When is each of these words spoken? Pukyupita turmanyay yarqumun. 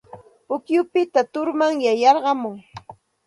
Pukyupita 0.47 1.19
turmanyay 1.33 1.99
yarqumun. 2.03 2.57